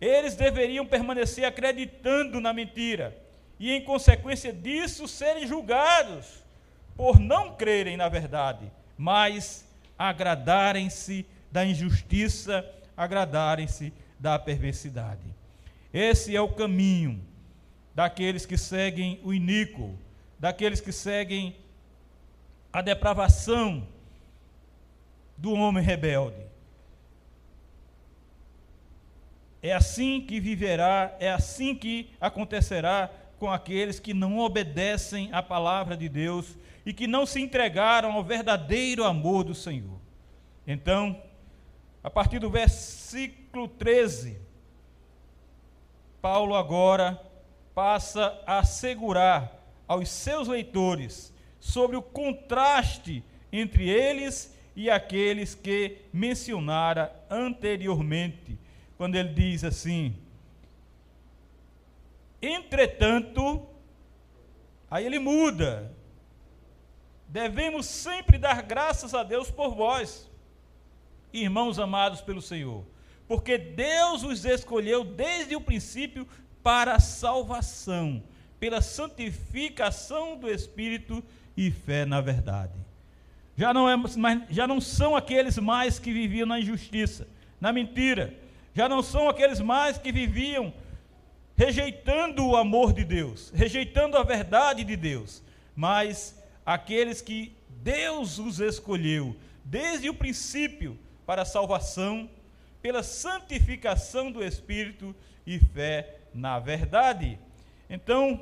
Eles 0.01 0.35
deveriam 0.35 0.85
permanecer 0.85 1.45
acreditando 1.45 2.39
na 2.39 2.53
mentira 2.53 3.17
e, 3.59 3.71
em 3.71 3.83
consequência 3.83 4.51
disso, 4.51 5.07
serem 5.07 5.47
julgados 5.47 6.43
por 6.95 7.19
não 7.19 7.55
crerem 7.55 7.95
na 7.95 8.09
verdade, 8.09 8.71
mas 8.97 9.65
agradarem-se 9.97 11.25
da 11.51 11.65
injustiça, 11.65 12.65
agradarem-se 12.97 13.93
da 14.19 14.37
perversidade. 14.39 15.23
Esse 15.93 16.35
é 16.35 16.41
o 16.41 16.49
caminho 16.49 17.23
daqueles 17.93 18.45
que 18.45 18.57
seguem 18.57 19.19
o 19.23 19.33
iníquo, 19.33 19.97
daqueles 20.39 20.81
que 20.81 20.91
seguem 20.91 21.55
a 22.73 22.81
depravação 22.81 23.87
do 25.37 25.53
homem 25.53 25.83
rebelde. 25.83 26.45
É 29.61 29.73
assim 29.73 30.21
que 30.21 30.39
viverá, 30.39 31.15
é 31.19 31.31
assim 31.31 31.75
que 31.75 32.09
acontecerá 32.19 33.11
com 33.39 33.51
aqueles 33.51 33.99
que 33.99 34.13
não 34.13 34.39
obedecem 34.39 35.29
à 35.31 35.41
palavra 35.41 35.95
de 35.95 36.09
Deus 36.09 36.57
e 36.85 36.93
que 36.93 37.07
não 37.07 37.25
se 37.25 37.41
entregaram 37.41 38.13
ao 38.13 38.23
verdadeiro 38.23 39.03
amor 39.03 39.43
do 39.43 39.53
Senhor. 39.53 39.99
Então, 40.65 41.21
a 42.07 42.09
partir 42.09 42.39
do 42.39 42.49
versículo 42.49 43.67
13, 43.67 44.39
Paulo 46.21 46.55
agora 46.55 47.21
passa 47.75 48.41
a 48.47 48.59
assegurar 48.59 49.61
aos 49.85 50.07
seus 50.07 50.47
leitores 50.47 51.33
sobre 51.59 51.97
o 51.97 52.01
contraste 52.01 53.21
entre 53.51 53.89
eles 53.89 54.57
e 54.73 54.89
aqueles 54.89 55.53
que 55.53 55.97
mencionara 56.13 57.13
anteriormente, 57.29 58.57
quando 58.97 59.15
ele 59.15 59.33
diz 59.33 59.65
assim: 59.65 60.15
Entretanto, 62.41 63.67
aí 64.89 65.05
ele 65.05 65.19
muda. 65.19 65.93
Devemos 67.27 67.85
sempre 67.85 68.37
dar 68.37 68.61
graças 68.61 69.13
a 69.13 69.23
Deus 69.23 69.51
por 69.51 69.75
vós, 69.75 70.26
irmãos 71.33 71.79
amados 71.79 72.21
pelo 72.21 72.41
Senhor 72.41 72.85
porque 73.27 73.57
Deus 73.57 74.23
os 74.23 74.45
escolheu 74.45 75.03
desde 75.03 75.55
o 75.55 75.61
princípio 75.61 76.25
para 76.63 76.95
a 76.95 76.99
salvação, 76.99 78.23
pela 78.59 78.81
santificação 78.81 80.37
do 80.37 80.49
Espírito 80.49 81.23
e 81.55 81.69
fé 81.69 82.05
na 82.05 82.21
verdade. 82.21 82.73
Já 83.55 83.73
não, 83.73 83.89
é, 83.89 83.97
já 84.49 84.67
não 84.67 84.79
são 84.79 85.15
aqueles 85.15 85.57
mais 85.57 85.99
que 85.99 86.13
viviam 86.13 86.47
na 86.47 86.59
injustiça, 86.59 87.27
na 87.59 87.73
mentira, 87.73 88.33
já 88.73 88.87
não 88.87 89.01
são 89.01 89.27
aqueles 89.27 89.59
mais 89.59 89.97
que 89.97 90.11
viviam 90.11 90.73
rejeitando 91.55 92.45
o 92.45 92.55
amor 92.55 92.93
de 92.93 93.03
Deus, 93.03 93.51
rejeitando 93.53 94.15
a 94.15 94.23
verdade 94.23 94.83
de 94.83 94.95
Deus, 94.95 95.43
mas 95.75 96.39
aqueles 96.63 97.19
que 97.19 97.51
Deus 97.81 98.37
os 98.37 98.59
escolheu 98.59 99.35
desde 99.65 100.07
o 100.07 100.13
princípio 100.13 100.97
para 101.27 101.41
a 101.41 101.45
salvação 101.45 102.29
pela 102.81 103.03
santificação 103.03 104.31
do 104.31 104.41
Espírito 104.41 105.13
e 105.45 105.59
fé 105.59 106.15
na 106.33 106.57
verdade. 106.57 107.37
Então, 107.89 108.41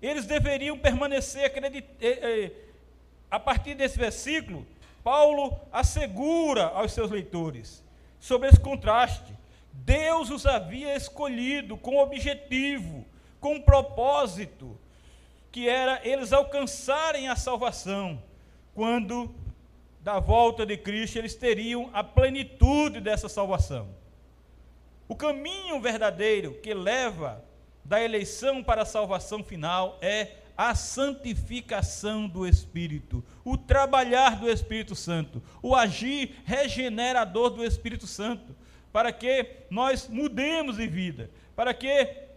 eles 0.00 0.24
deveriam 0.24 0.78
permanecer. 0.78 1.52
Eh, 1.52 1.82
eh, 2.00 2.52
a 3.28 3.40
partir 3.40 3.74
desse 3.74 3.98
versículo, 3.98 4.64
Paulo 5.02 5.58
assegura 5.72 6.66
aos 6.66 6.92
seus 6.92 7.10
leitores 7.10 7.82
sobre 8.20 8.48
esse 8.48 8.60
contraste. 8.60 9.32
Deus 9.72 10.30
os 10.30 10.46
havia 10.46 10.94
escolhido 10.94 11.76
com 11.76 11.98
objetivo, 11.98 13.04
com 13.40 13.60
propósito, 13.60 14.78
que 15.50 15.68
era 15.68 16.00
eles 16.06 16.32
alcançarem 16.32 17.28
a 17.28 17.34
salvação, 17.34 18.22
quando 18.74 19.34
da 20.00 20.18
volta 20.18 20.64
de 20.64 20.76
Cristo 20.76 21.18
eles 21.18 21.34
teriam 21.34 21.90
a 21.92 22.02
plenitude 22.02 23.00
dessa 23.00 23.28
salvação. 23.28 23.88
O 25.08 25.16
caminho 25.16 25.80
verdadeiro 25.80 26.54
que 26.54 26.74
leva 26.74 27.44
da 27.84 28.02
eleição 28.02 28.62
para 28.62 28.82
a 28.82 28.86
salvação 28.86 29.42
final 29.42 29.98
é 30.00 30.32
a 30.56 30.74
santificação 30.74 32.28
do 32.28 32.46
Espírito, 32.46 33.24
o 33.44 33.56
trabalhar 33.56 34.40
do 34.40 34.50
Espírito 34.50 34.94
Santo, 34.94 35.42
o 35.62 35.74
agir 35.74 36.34
regenerador 36.44 37.50
do 37.50 37.64
Espírito 37.64 38.06
Santo, 38.06 38.54
para 38.92 39.12
que 39.12 39.46
nós 39.70 40.08
mudemos 40.08 40.76
de 40.76 40.86
vida, 40.86 41.30
para 41.54 41.72
que 41.72 42.27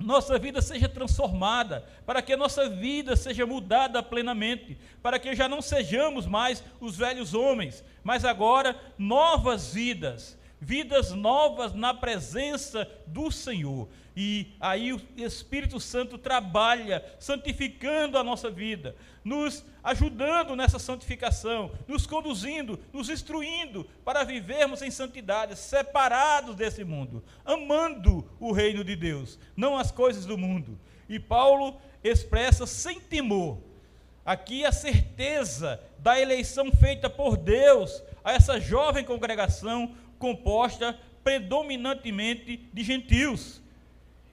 nossa 0.00 0.38
vida 0.38 0.62
seja 0.62 0.88
transformada, 0.88 1.84
para 2.06 2.22
que 2.22 2.34
nossa 2.34 2.68
vida 2.68 3.14
seja 3.14 3.44
mudada 3.44 4.02
plenamente, 4.02 4.78
para 5.02 5.18
que 5.18 5.34
já 5.36 5.48
não 5.48 5.60
sejamos 5.60 6.26
mais 6.26 6.64
os 6.80 6.96
velhos 6.96 7.34
homens, 7.34 7.84
mas 8.02 8.24
agora 8.24 8.74
novas 8.96 9.74
vidas, 9.74 10.38
vidas 10.60 11.12
novas 11.12 11.72
na 11.72 11.94
presença 11.94 12.86
do 13.06 13.30
Senhor. 13.30 13.88
E 14.14 14.48
aí 14.60 14.92
o 14.92 15.00
Espírito 15.16 15.80
Santo 15.80 16.18
trabalha, 16.18 17.02
santificando 17.18 18.18
a 18.18 18.24
nossa 18.24 18.50
vida, 18.50 18.94
nos 19.24 19.64
ajudando 19.82 20.54
nessa 20.54 20.78
santificação, 20.78 21.72
nos 21.88 22.06
conduzindo, 22.06 22.78
nos 22.92 23.08
instruindo 23.08 23.88
para 24.04 24.24
vivermos 24.24 24.82
em 24.82 24.90
santidade, 24.90 25.56
separados 25.56 26.54
desse 26.54 26.84
mundo, 26.84 27.24
amando 27.44 28.28
o 28.38 28.52
reino 28.52 28.84
de 28.84 28.94
Deus, 28.94 29.38
não 29.56 29.78
as 29.78 29.90
coisas 29.90 30.26
do 30.26 30.36
mundo. 30.36 30.78
E 31.08 31.18
Paulo 31.18 31.80
expressa 32.04 32.66
sem 32.66 33.00
temor 33.00 33.58
aqui 34.24 34.64
a 34.64 34.72
certeza 34.72 35.80
da 35.98 36.20
eleição 36.20 36.70
feita 36.72 37.08
por 37.08 37.36
Deus 37.36 38.02
a 38.22 38.32
essa 38.32 38.60
jovem 38.60 39.04
congregação 39.04 39.94
composta 40.20 40.96
predominantemente 41.24 42.58
de 42.72 42.84
gentios. 42.84 43.60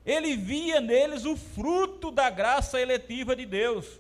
Ele 0.06 0.36
via 0.36 0.80
neles 0.80 1.26
o 1.26 1.36
fruto 1.36 2.12
da 2.12 2.30
graça 2.30 2.80
eletiva 2.80 3.36
de 3.36 3.46
Deus, 3.46 4.00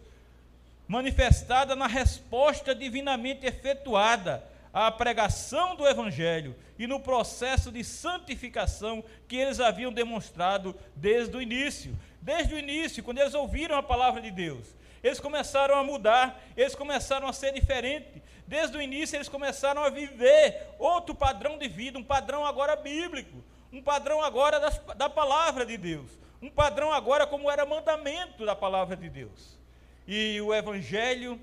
manifestada 0.88 1.76
na 1.76 1.88
resposta 1.88 2.76
divinamente 2.76 3.46
efetuada 3.46 4.44
à 4.72 4.92
pregação 4.92 5.76
do 5.76 5.88
Evangelho 5.88 6.56
e 6.78 6.86
no 6.86 7.00
processo 7.00 7.72
de 7.72 7.84
santificação 7.84 9.04
que 9.28 9.36
eles 9.36 9.60
haviam 9.60 9.92
demonstrado 9.92 10.76
desde 10.96 11.36
o 11.36 11.42
início. 11.42 11.98
Desde 12.22 12.54
o 12.54 12.60
início, 12.60 13.04
quando 13.04 13.20
eles 13.20 13.34
ouviram 13.34 13.78
a 13.78 13.84
palavra 13.84 14.22
de 14.22 14.32
Deus, 14.32 14.66
eles 15.04 15.20
começaram 15.20 15.76
a 15.76 15.84
mudar, 15.84 16.42
eles 16.56 16.76
começaram 16.76 17.28
a 17.28 17.34
ser 17.34 17.54
diferentes. 17.54 18.22
Desde 18.48 18.78
o 18.78 18.82
início, 18.82 19.18
eles 19.18 19.28
começaram 19.28 19.84
a 19.84 19.90
viver 19.90 20.70
outro 20.80 21.14
padrão 21.14 21.58
de 21.58 21.68
vida, 21.68 22.00
um 22.00 22.04
padrão 22.04 22.46
agora 22.46 22.76
bíblico, 22.78 23.44
um 23.74 23.82
padrão 23.82 24.24
agora 24.24 24.60
das, 24.60 24.80
da 24.96 25.10
palavra 25.10 25.66
de 25.66 25.78
Deus, 25.78 26.10
um 26.42 26.50
padrão 26.50 26.94
agora 26.94 27.28
como 27.28 27.52
era 27.52 27.66
mandamento 27.66 28.46
da 28.46 28.56
palavra 28.56 28.96
de 28.96 29.10
Deus. 29.10 29.58
E 30.08 30.40
o 30.40 30.54
evangelho 30.54 31.40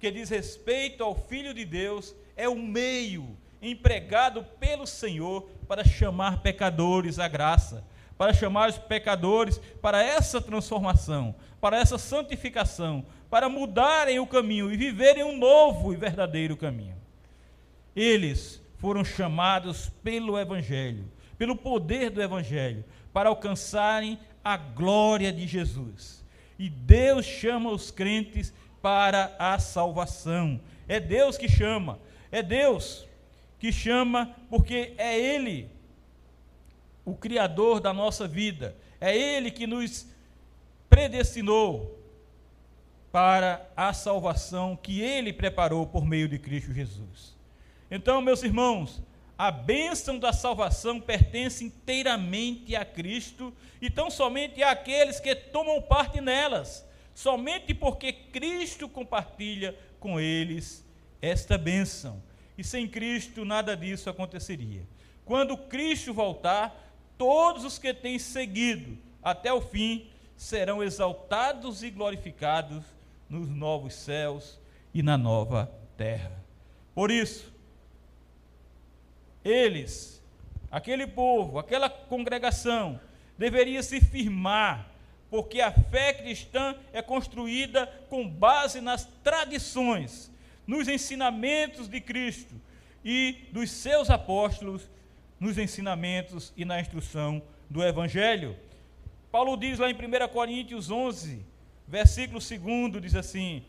que 0.00 0.10
diz 0.10 0.28
respeito 0.28 1.04
ao 1.04 1.14
Filho 1.14 1.54
de 1.54 1.64
Deus 1.64 2.12
é 2.36 2.48
um 2.48 2.60
meio 2.60 3.36
empregado 3.62 4.44
pelo 4.58 4.84
Senhor 4.84 5.48
para 5.68 5.84
chamar 5.84 6.42
pecadores 6.42 7.20
à 7.20 7.28
graça, 7.28 7.84
para 8.18 8.34
chamar 8.34 8.68
os 8.68 8.78
pecadores 8.78 9.58
para 9.80 10.02
essa 10.02 10.40
transformação, 10.40 11.32
para 11.60 11.78
essa 11.78 11.96
santificação, 11.98 13.06
para 13.32 13.48
mudarem 13.48 14.18
o 14.18 14.26
caminho 14.26 14.70
e 14.70 14.76
viverem 14.76 15.24
um 15.24 15.38
novo 15.38 15.90
e 15.90 15.96
verdadeiro 15.96 16.54
caminho. 16.54 16.94
Eles 17.96 18.60
foram 18.76 19.02
chamados 19.02 19.88
pelo 20.04 20.38
Evangelho, 20.38 21.10
pelo 21.38 21.56
poder 21.56 22.10
do 22.10 22.20
Evangelho, 22.20 22.84
para 23.10 23.30
alcançarem 23.30 24.18
a 24.44 24.58
glória 24.58 25.32
de 25.32 25.46
Jesus. 25.46 26.22
E 26.58 26.68
Deus 26.68 27.24
chama 27.24 27.70
os 27.70 27.90
crentes 27.90 28.52
para 28.82 29.34
a 29.38 29.58
salvação. 29.58 30.60
É 30.86 31.00
Deus 31.00 31.38
que 31.38 31.48
chama, 31.48 31.98
é 32.30 32.42
Deus 32.42 33.08
que 33.58 33.72
chama, 33.72 34.36
porque 34.50 34.92
é 34.98 35.18
Ele 35.18 35.70
o 37.02 37.14
Criador 37.14 37.80
da 37.80 37.94
nossa 37.94 38.28
vida, 38.28 38.76
é 39.00 39.16
Ele 39.16 39.50
que 39.50 39.66
nos 39.66 40.06
predestinou 40.90 42.01
para 43.12 43.70
a 43.76 43.92
salvação 43.92 44.74
que 44.74 45.02
ele 45.02 45.34
preparou 45.34 45.86
por 45.86 46.04
meio 46.04 46.26
de 46.26 46.38
Cristo 46.38 46.72
Jesus. 46.72 47.36
Então, 47.90 48.22
meus 48.22 48.42
irmãos, 48.42 49.02
a 49.36 49.50
bênção 49.50 50.18
da 50.18 50.32
salvação 50.32 50.98
pertence 50.98 51.62
inteiramente 51.62 52.74
a 52.74 52.86
Cristo 52.86 53.52
e 53.82 53.90
tão 53.90 54.10
somente 54.10 54.62
àqueles 54.62 55.20
que 55.20 55.34
tomam 55.34 55.82
parte 55.82 56.22
nelas, 56.22 56.88
somente 57.14 57.74
porque 57.74 58.12
Cristo 58.12 58.88
compartilha 58.88 59.76
com 60.00 60.18
eles 60.18 60.82
esta 61.20 61.58
bênção. 61.58 62.22
E 62.56 62.64
sem 62.64 62.88
Cristo 62.88 63.44
nada 63.44 63.76
disso 63.76 64.08
aconteceria. 64.08 64.86
Quando 65.24 65.56
Cristo 65.56 66.14
voltar, 66.14 66.74
todos 67.18 67.64
os 67.64 67.78
que 67.78 67.92
têm 67.92 68.18
seguido 68.18 68.96
até 69.22 69.52
o 69.52 69.60
fim 69.60 70.08
serão 70.34 70.82
exaltados 70.82 71.82
e 71.82 71.90
glorificados 71.90 72.82
nos 73.32 73.48
novos 73.48 73.94
céus 73.94 74.60
e 74.92 75.02
na 75.02 75.16
nova 75.16 75.72
terra. 75.96 76.44
Por 76.94 77.10
isso, 77.10 77.50
eles, 79.42 80.22
aquele 80.70 81.06
povo, 81.06 81.58
aquela 81.58 81.88
congregação, 81.88 83.00
deveria 83.38 83.82
se 83.82 84.02
firmar, 84.02 84.86
porque 85.30 85.62
a 85.62 85.72
fé 85.72 86.12
cristã 86.12 86.76
é 86.92 87.00
construída 87.00 87.86
com 88.10 88.28
base 88.28 88.82
nas 88.82 89.06
tradições, 89.24 90.30
nos 90.66 90.86
ensinamentos 90.86 91.88
de 91.88 92.02
Cristo 92.02 92.54
e 93.02 93.48
dos 93.50 93.70
seus 93.70 94.10
apóstolos, 94.10 94.90
nos 95.40 95.56
ensinamentos 95.56 96.52
e 96.54 96.66
na 96.66 96.78
instrução 96.78 97.42
do 97.70 97.82
Evangelho. 97.82 98.54
Paulo 99.30 99.56
diz 99.56 99.78
lá 99.78 99.90
em 99.90 99.94
1 99.94 100.28
Coríntios 100.28 100.90
11, 100.90 101.51
versículo 101.92 102.40
2, 102.40 103.02
diz 103.02 103.14
assim: 103.14 103.62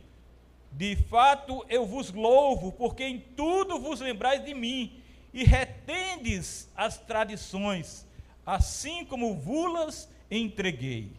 De 0.71 0.95
fato 0.95 1.65
eu 1.67 1.85
vos 1.85 2.09
louvo, 2.09 2.71
porque 2.71 3.03
em 3.03 3.19
tudo 3.19 3.81
vos 3.81 3.99
lembrais 3.99 4.43
de 4.45 4.53
mim, 4.53 5.03
e 5.33 5.43
retendes 5.43 6.69
as 6.73 6.97
tradições, 6.97 8.07
assim 8.45 9.03
como 9.03 9.35
vulas 9.35 10.09
entreguei. 10.31 11.11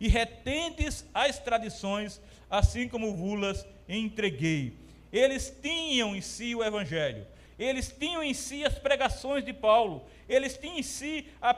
E 0.00 0.08
retendes 0.08 1.06
as 1.14 1.38
tradições, 1.38 2.20
assim 2.50 2.88
como 2.88 3.14
vulas 3.14 3.64
entreguei. 3.88 4.74
Eles 5.12 5.56
tinham 5.62 6.16
em 6.16 6.20
si 6.20 6.56
o 6.56 6.64
Evangelho, 6.64 7.24
eles 7.56 7.94
tinham 7.96 8.24
em 8.24 8.34
si 8.34 8.64
as 8.64 8.76
pregações 8.76 9.44
de 9.44 9.52
Paulo, 9.52 10.04
eles 10.28 10.56
tinham 10.56 10.78
em 10.78 10.82
si 10.82 11.28
a 11.40 11.54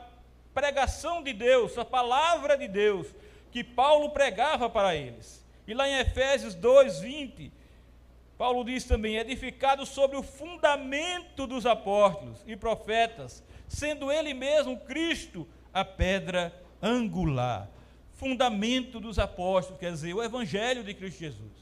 pregação 0.53 1.23
de 1.23 1.33
Deus, 1.33 1.79
a 1.79 1.85
palavra 1.85 2.59
de 2.59 2.69
Deus, 2.69 3.07
que 3.53 3.63
Paulo 3.63 4.11
pregava 4.11 4.69
para 4.69 4.97
eles. 4.97 5.45
E 5.67 5.75
lá 5.75 5.89
em 5.89 5.99
Efésios 5.99 6.55
2, 6.55 7.01
20, 7.01 7.53
Paulo 8.37 8.65
diz 8.65 8.85
também: 8.85 9.17
edificado 9.17 9.87
sobre 9.87 10.17
o 10.17 10.23
fundamento 10.23 11.47
dos 11.47 11.67
apóstolos 11.67 12.39
e 12.47 12.57
profetas, 12.57 13.45
sendo 13.69 14.11
ele 14.11 14.35
mesmo 14.35 14.77
Cristo 14.79 15.47
a 15.73 15.85
pedra 15.85 16.53
angular. 16.83 17.69
Fundamento 18.15 18.99
dos 18.99 19.19
apóstolos, 19.19 19.79
quer 19.79 19.93
dizer, 19.93 20.15
o 20.15 20.23
Evangelho 20.23 20.83
de 20.83 20.95
Cristo 20.95 21.21
Jesus. 21.21 21.53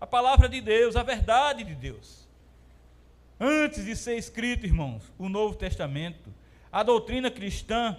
A 0.00 0.06
palavra 0.06 0.48
de 0.48 0.60
Deus, 0.60 0.96
a 0.96 1.02
verdade 1.02 1.64
de 1.64 1.74
Deus. 1.74 2.28
Antes 3.38 3.84
de 3.84 3.96
ser 3.96 4.16
escrito, 4.16 4.66
irmãos, 4.66 5.02
o 5.18 5.28
Novo 5.28 5.54
Testamento, 5.54 6.32
a 6.70 6.82
doutrina 6.82 7.30
cristã 7.30 7.98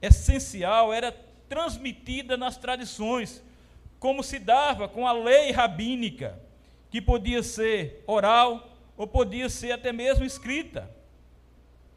essencial 0.00 0.92
era 0.92 1.14
transmitida 1.50 2.36
nas 2.36 2.56
tradições, 2.56 3.42
como 3.98 4.22
se 4.22 4.38
dava 4.38 4.88
com 4.88 5.04
a 5.04 5.12
lei 5.12 5.50
rabínica, 5.50 6.40
que 6.88 7.02
podia 7.02 7.42
ser 7.42 8.04
oral 8.06 8.70
ou 8.96 9.04
podia 9.04 9.48
ser 9.48 9.72
até 9.72 9.92
mesmo 9.92 10.24
escrita. 10.24 10.88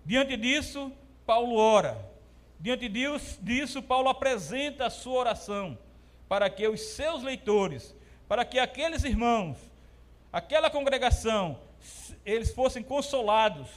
Diante 0.03 0.35
disso, 0.35 0.91
Paulo 1.23 1.55
ora. 1.55 2.03
Diante 2.59 2.89
disso, 2.89 3.83
Paulo 3.83 4.09
apresenta 4.09 4.87
a 4.87 4.89
sua 4.89 5.19
oração 5.19 5.77
para 6.27 6.49
que 6.49 6.67
os 6.67 6.81
seus 6.81 7.21
leitores, 7.21 7.95
para 8.27 8.43
que 8.43 8.57
aqueles 8.57 9.03
irmãos, 9.03 9.57
aquela 10.31 10.69
congregação, 10.69 11.59
eles 12.25 12.51
fossem 12.51 12.81
consolados 12.81 13.69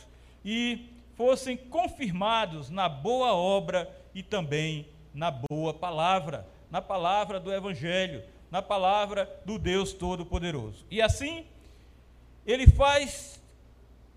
e 0.42 0.88
fossem 1.16 1.54
confirmados 1.54 2.70
na 2.70 2.88
boa 2.88 3.34
obra 3.34 3.94
e 4.14 4.22
também 4.22 4.95
na 5.16 5.30
boa 5.30 5.72
palavra, 5.72 6.46
na 6.70 6.82
palavra 6.82 7.40
do 7.40 7.50
Evangelho, 7.52 8.22
na 8.50 8.60
palavra 8.60 9.28
do 9.46 9.58
Deus 9.58 9.94
Todo-Poderoso. 9.94 10.84
E 10.90 11.00
assim, 11.00 11.46
ele 12.46 12.66
faz 12.66 13.42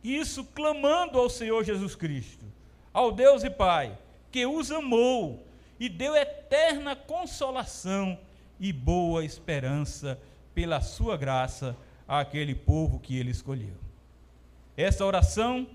isso 0.04 0.44
clamando 0.44 1.18
ao 1.18 1.30
Senhor 1.30 1.64
Jesus 1.64 1.96
Cristo, 1.96 2.46
ao 2.94 3.14
Deus 3.14 3.46
e 3.46 3.50
Pai, 3.50 3.98
que 4.30 4.46
os 4.46 4.72
amou 4.72 5.46
e 5.80 5.88
deu 5.88 6.16
eterna 6.16 6.98
consolação 6.98 8.20
e 8.60 8.74
boa 8.74 9.24
esperança 9.24 10.20
pela 10.54 10.82
sua 10.82 11.16
graça 11.16 11.78
àquele 12.06 12.54
povo 12.54 13.00
que 13.00 13.18
ele 13.18 13.32
escolheu. 13.32 13.76
Essa 14.76 15.06
oração 15.06 15.66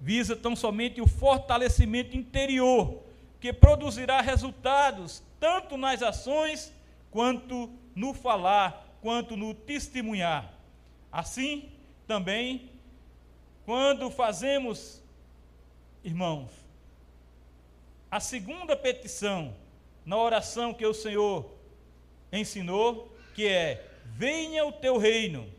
visa 0.00 0.34
tão 0.34 0.56
somente 0.56 1.00
o 1.00 1.06
fortalecimento 1.06 2.16
interior, 2.16 3.00
que 3.42 3.52
produzirá 3.52 4.20
resultados 4.20 5.20
tanto 5.40 5.76
nas 5.76 6.00
ações, 6.00 6.72
quanto 7.10 7.68
no 7.92 8.14
falar, 8.14 8.96
quanto 9.00 9.36
no 9.36 9.52
testemunhar. 9.52 10.54
Assim, 11.10 11.68
também, 12.06 12.70
quando 13.66 14.08
fazemos, 14.12 15.02
irmãos, 16.04 16.52
a 18.08 18.20
segunda 18.20 18.76
petição 18.76 19.56
na 20.06 20.16
oração 20.16 20.72
que 20.72 20.86
o 20.86 20.94
Senhor 20.94 21.50
ensinou, 22.32 23.12
que 23.34 23.48
é: 23.48 23.84
Venha 24.04 24.64
o 24.64 24.70
teu 24.70 24.98
reino, 24.98 25.52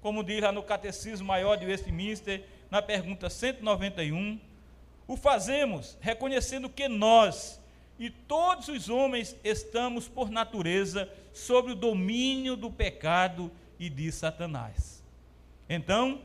como 0.00 0.24
diz 0.24 0.40
lá 0.40 0.52
no 0.52 0.62
Catecismo 0.62 1.26
Maior 1.26 1.56
de 1.56 1.66
Westminster, 1.66 2.46
na 2.70 2.80
pergunta 2.80 3.28
191, 3.28 4.40
o 5.06 5.16
fazemos 5.16 5.96
reconhecendo 6.00 6.68
que 6.68 6.88
nós 6.88 7.60
e 7.98 8.10
todos 8.10 8.68
os 8.68 8.88
homens 8.88 9.36
estamos, 9.42 10.06
por 10.06 10.30
natureza, 10.30 11.10
sob 11.32 11.72
o 11.72 11.76
domínio 11.76 12.56
do 12.56 12.70
pecado 12.70 13.50
e 13.78 13.88
de 13.88 14.12
Satanás. 14.12 15.02
Então, 15.68 16.20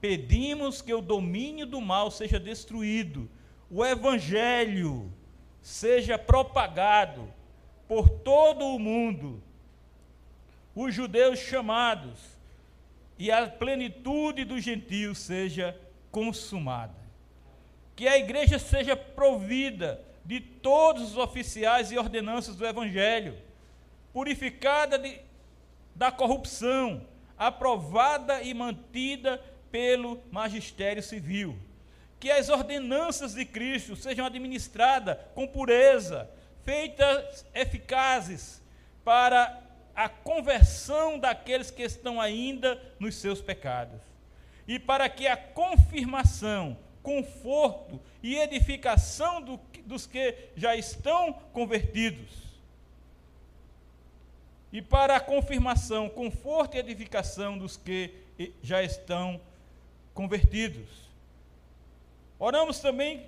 pedimos 0.00 0.80
que 0.80 0.92
o 0.94 1.02
domínio 1.02 1.66
do 1.66 1.80
mal 1.80 2.10
seja 2.10 2.40
destruído, 2.40 3.28
o 3.70 3.84
evangelho 3.84 5.12
seja 5.60 6.18
propagado 6.18 7.28
por 7.86 8.08
todo 8.08 8.64
o 8.66 8.78
mundo, 8.78 9.42
os 10.74 10.94
judeus 10.94 11.38
chamados 11.38 12.18
e 13.18 13.30
a 13.30 13.46
plenitude 13.46 14.44
dos 14.44 14.64
gentios 14.64 15.18
seja 15.18 15.78
consumada. 16.10 17.01
Que 17.94 18.08
a 18.08 18.18
igreja 18.18 18.58
seja 18.58 18.96
provida 18.96 20.00
de 20.24 20.40
todos 20.40 21.02
os 21.02 21.16
oficiais 21.16 21.90
e 21.90 21.98
ordenanças 21.98 22.56
do 22.56 22.66
Evangelho, 22.66 23.36
purificada 24.12 24.98
de, 24.98 25.18
da 25.94 26.10
corrupção, 26.10 27.06
aprovada 27.36 28.42
e 28.42 28.54
mantida 28.54 29.42
pelo 29.70 30.22
magistério 30.30 31.02
civil. 31.02 31.58
Que 32.20 32.30
as 32.30 32.48
ordenanças 32.48 33.34
de 33.34 33.44
Cristo 33.44 33.96
sejam 33.96 34.24
administradas 34.24 35.16
com 35.34 35.46
pureza, 35.46 36.30
feitas 36.64 37.44
eficazes 37.52 38.62
para 39.04 39.60
a 39.94 40.08
conversão 40.08 41.18
daqueles 41.18 41.70
que 41.70 41.82
estão 41.82 42.20
ainda 42.20 42.80
nos 42.98 43.16
seus 43.16 43.40
pecados. 43.40 44.00
E 44.66 44.78
para 44.78 45.08
que 45.08 45.26
a 45.26 45.36
confirmação, 45.36 46.78
conforto 47.02 48.00
e 48.22 48.36
edificação 48.36 49.42
do, 49.42 49.60
dos 49.84 50.06
que 50.06 50.34
já 50.56 50.76
estão 50.76 51.32
convertidos. 51.52 52.30
E 54.72 54.80
para 54.80 55.16
a 55.16 55.20
confirmação, 55.20 56.08
conforto 56.08 56.76
e 56.76 56.80
edificação 56.80 57.58
dos 57.58 57.76
que 57.76 58.14
já 58.62 58.82
estão 58.82 59.40
convertidos. 60.14 60.88
Oramos 62.38 62.80
também 62.80 63.26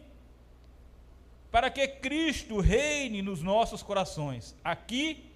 para 1.50 1.70
que 1.70 1.86
Cristo 1.86 2.58
reine 2.58 3.22
nos 3.22 3.42
nossos 3.42 3.82
corações, 3.82 4.56
aqui 4.64 5.30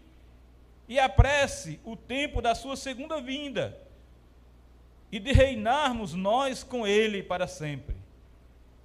e 0.88 0.98
apresse 0.98 1.79
o 1.85 1.94
tempo 1.94 2.40
da 2.40 2.55
sua 2.55 2.77
segunda 2.77 3.20
vinda 3.20 3.79
e 5.12 5.20
de 5.20 5.33
reinarmos 5.33 6.14
nós 6.14 6.64
com 6.64 6.87
ele 6.87 7.22
para 7.22 7.46
sempre. 7.46 7.97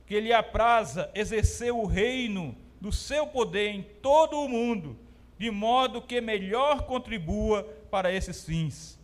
Que 0.05 0.15
ele 0.15 0.33
apraza 0.33 1.09
exercer 1.15 1.71
o 1.73 1.85
reino 1.85 2.55
do 2.79 2.91
seu 2.91 3.25
poder 3.27 3.69
em 3.69 3.83
todo 4.01 4.39
o 4.39 4.49
mundo, 4.49 4.97
de 5.37 5.49
modo 5.49 6.01
que 6.01 6.19
melhor 6.19 6.83
contribua 6.83 7.63
para 7.89 8.11
esses 8.11 8.45
fins. 8.45 8.99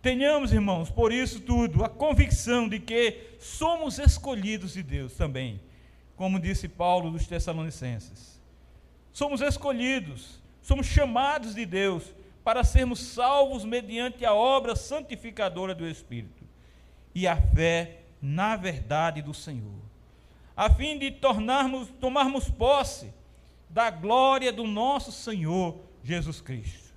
Tenhamos, 0.00 0.52
irmãos, 0.52 0.90
por 0.90 1.12
isso 1.12 1.40
tudo, 1.40 1.84
a 1.84 1.88
convicção 1.88 2.68
de 2.68 2.80
que 2.80 3.36
somos 3.38 3.98
escolhidos 3.98 4.74
de 4.74 4.82
Deus 4.82 5.14
também, 5.14 5.60
como 6.16 6.40
disse 6.40 6.68
Paulo 6.68 7.10
dos 7.10 7.26
Tessalonicenses. 7.26 8.40
Somos 9.12 9.40
escolhidos 9.40 10.42
Somos 10.62 10.86
chamados 10.86 11.56
de 11.56 11.66
Deus 11.66 12.14
para 12.44 12.62
sermos 12.62 13.00
salvos 13.00 13.64
mediante 13.64 14.24
a 14.24 14.32
obra 14.32 14.76
santificadora 14.76 15.74
do 15.74 15.86
Espírito 15.86 16.44
e 17.14 17.26
a 17.26 17.36
fé 17.36 18.01
na 18.22 18.54
verdade 18.54 19.20
do 19.20 19.34
Senhor, 19.34 19.82
a 20.56 20.70
fim 20.70 20.96
de 20.98 21.10
tornarmos, 21.10 21.88
tomarmos 22.00 22.48
posse 22.48 23.12
da 23.68 23.90
glória 23.90 24.52
do 24.52 24.64
nosso 24.64 25.10
Senhor 25.10 25.76
Jesus 26.04 26.40
Cristo. 26.40 26.92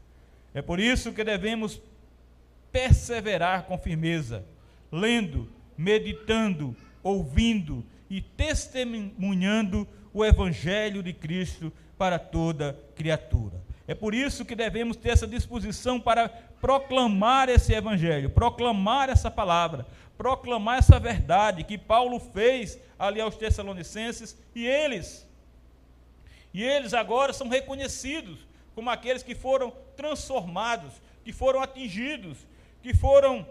É 0.54 0.62
por 0.62 0.80
isso 0.80 1.12
que 1.12 1.24
devemos 1.24 1.82
perseverar 2.72 3.64
com 3.64 3.78
firmeza, 3.78 4.46
lendo, 4.92 5.50
meditando, 5.78 6.76
ouvindo 7.02 7.84
e 8.10 8.22
testemunhando 8.22 9.88
o 10.14 10.24
Evangelho 10.24 11.02
de 11.02 11.14
Cristo 11.14 11.72
para 11.98 12.20
toda 12.20 12.78
criatura. 12.96 13.62
É 13.88 13.93
por 13.93 14.15
isso 14.15 14.43
que 14.43 14.56
devemos 14.56 14.98
ter 14.98 15.10
essa 15.10 15.28
disposição 15.28 16.00
para 16.00 16.28
proclamar 16.60 17.50
esse 17.50 17.74
evangelho, 17.74 18.32
proclamar 18.32 19.10
essa 19.10 19.30
palavra, 19.30 19.86
proclamar 20.17 20.80
essa 20.80 21.00
verdade 21.00 21.63
que 21.63 21.78
Paulo 21.78 22.19
fez 22.19 22.80
ali 22.98 23.21
aos 23.21 23.36
Tessalonicenses 23.36 24.36
e 24.56 24.65
eles. 24.65 25.28
E 26.54 26.63
eles 26.63 26.93
agora 26.93 27.32
são 27.32 27.48
reconhecidos 27.48 28.39
como 28.74 28.89
aqueles 28.89 29.21
que 29.21 29.36
foram 29.36 29.71
transformados, 29.95 30.93
que 31.24 31.32
foram 31.32 31.62
atingidos, 31.62 32.39
que 32.82 32.93
foram 32.93 33.48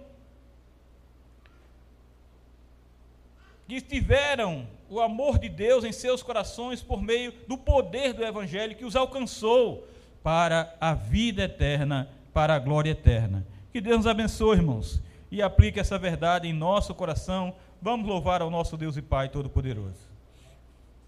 que 3.69 3.81
tiveram 3.81 4.69
o 4.91 5.01
amor 5.01 5.39
de 5.39 5.49
Deus 5.49 5.85
em 5.85 5.93
seus 5.93 6.23
corações 6.23 6.83
por 6.83 7.01
meio 7.01 7.33
do 7.49 7.57
poder 7.57 8.13
do 8.13 8.23
Evangelho 8.23 8.77
que 8.77 8.85
os 8.85 8.95
alcançou 8.95 9.89
para 10.25 10.75
a 10.81 10.95
vida 10.95 11.43
eterna, 11.43 12.09
para 12.33 12.55
a 12.55 12.59
glória 12.59 12.93
eterna. 12.93 13.47
Que 13.71 13.79
Deus 13.79 13.99
nos 13.99 14.07
abençoe, 14.07 14.57
irmãos, 14.57 15.03
e 15.31 15.43
aplique 15.43 15.79
essa 15.79 15.99
verdade 15.99 16.49
em 16.49 16.53
nosso 16.55 16.95
coração. 16.95 17.55
Vamos 17.83 18.09
louvar 18.09 18.41
ao 18.41 18.49
nosso 18.49 18.75
Deus 18.75 18.97
e 18.97 19.03
Pai 19.03 19.29
Todo-Poderoso. 19.29 20.14